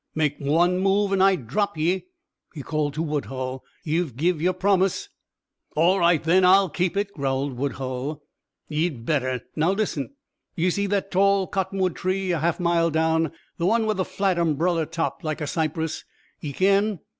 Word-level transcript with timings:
"Make 0.15 0.39
one 0.39 0.79
move 0.79 1.13
an' 1.13 1.21
I 1.21 1.35
drop 1.35 1.77
ye!" 1.77 2.07
he 2.55 2.63
called 2.63 2.95
to 2.95 3.03
Woodhull. 3.03 3.63
"Ye've 3.83 4.15
give 4.15 4.41
yer 4.41 4.51
promise." 4.51 5.09
"All 5.75 5.99
right 5.99 6.23
then, 6.23 6.43
I'll 6.43 6.69
keep 6.71 6.97
it," 6.97 7.13
growled 7.13 7.53
Woodhull. 7.55 8.23
"Ye'd 8.67 9.05
better! 9.05 9.41
Now 9.55 9.73
listen! 9.73 10.15
Do 10.55 10.63
ye 10.63 10.71
see 10.71 10.87
that 10.87 11.11
tall 11.11 11.45
cottingwood 11.45 11.95
tree 11.95 12.31
a 12.31 12.39
half 12.39 12.59
mile 12.59 12.89
down 12.89 13.31
the 13.59 13.67
one 13.67 13.85
with 13.85 13.97
the 13.97 14.05
flat 14.05 14.39
umbreller 14.39 14.87
top, 14.87 15.23
like 15.23 15.39
a 15.39 15.45
cypress? 15.45 16.03
Ye 16.39 16.51
kin? 16.53 17.01